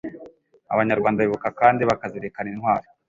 [0.73, 2.87] Abanyarwanda bibuka kandi bakazirikana Intwari